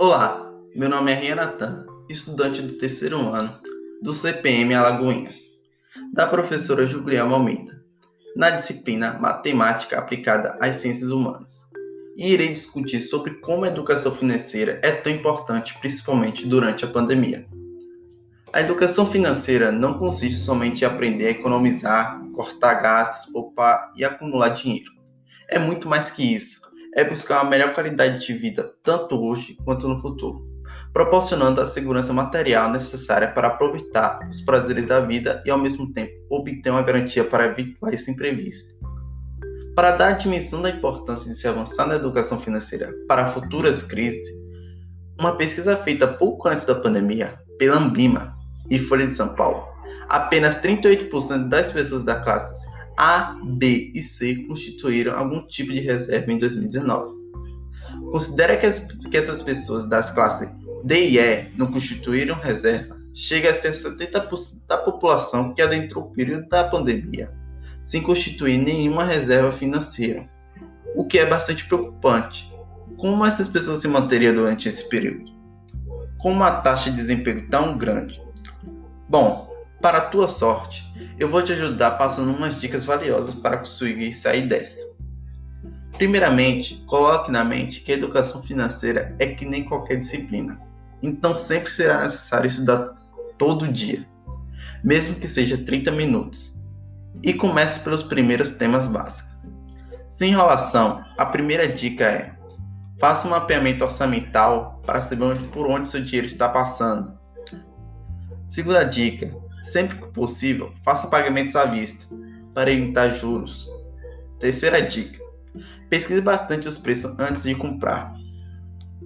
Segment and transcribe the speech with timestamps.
[0.00, 3.58] Olá, meu nome é Rianatan, estudante do terceiro ano
[4.00, 5.42] do CPM Alagoinhas,
[6.12, 7.84] da professora Juliana Almeida,
[8.36, 11.66] na disciplina Matemática aplicada às Ciências Humanas.
[12.16, 17.44] E irei discutir sobre como a educação financeira é tão importante, principalmente durante a pandemia.
[18.52, 24.50] A educação financeira não consiste somente em aprender a economizar, cortar gastos, poupar e acumular
[24.50, 24.92] dinheiro.
[25.48, 26.67] É muito mais que isso
[26.98, 30.44] é buscar uma melhor qualidade de vida, tanto hoje quanto no futuro,
[30.92, 36.12] proporcionando a segurança material necessária para aproveitar os prazeres da vida e, ao mesmo tempo,
[36.28, 38.74] obter uma garantia para evitar esse imprevisto.
[39.76, 44.30] Para dar a dimensão da importância de se avançar na educação financeira para futuras crises,
[45.20, 48.36] uma pesquisa feita pouco antes da pandemia pela Ambima
[48.68, 49.68] e Folha de São Paulo,
[50.08, 56.32] apenas 38% das pessoas da classe a, B e C constituíram algum tipo de reserva
[56.32, 57.16] em 2019.
[58.10, 60.50] Considera que, as, que essas pessoas das classes
[60.82, 66.10] D e E não constituíram reserva, chega a ser 70% da população que adentrou o
[66.10, 67.32] período da pandemia
[67.84, 70.28] sem constituir nenhuma reserva financeira,
[70.94, 72.52] o que é bastante preocupante.
[72.98, 75.24] Como essas pessoas se manteriam durante esse período?
[76.18, 78.20] Com uma taxa de desemprego tão grande?
[79.08, 79.47] Bom,
[79.80, 80.84] para a tua sorte,
[81.18, 84.88] eu vou te ajudar passando umas dicas valiosas para conseguir sair dessa.
[85.96, 90.58] Primeiramente, coloque na mente que a educação financeira é que nem qualquer disciplina,
[91.02, 92.94] então sempre será necessário estudar
[93.36, 94.06] todo dia,
[94.82, 96.56] mesmo que seja 30 minutos.
[97.22, 99.32] E comece pelos primeiros temas básicos.
[100.08, 102.34] Sem enrolação, a primeira dica é:
[103.00, 107.12] faça um mapeamento orçamental para saber por onde seu dinheiro está passando.
[108.46, 112.06] Segunda dica: Sempre que possível, faça pagamentos à vista
[112.54, 113.68] para evitar juros.
[114.38, 115.18] Terceira dica:
[115.88, 118.14] pesquise bastante os preços antes de comprar.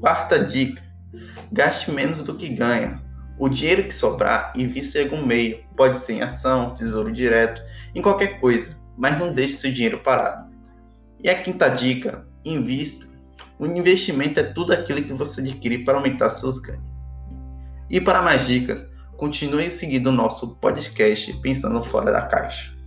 [0.00, 0.82] Quarta dica:
[1.50, 3.00] gaste menos do que ganha.
[3.38, 7.62] O dinheiro que sobrar, invista em algum meio, pode ser em ação, tesouro direto,
[7.94, 10.52] em qualquer coisa, mas não deixe seu dinheiro parado.
[11.22, 13.10] E a quinta dica: invista.
[13.58, 16.84] O investimento é tudo aquilo que você adquire para aumentar seus ganhos.
[17.88, 18.88] E para mais dicas,
[19.22, 22.81] continue seguindo o nosso podcast Pensando Fora da Caixa.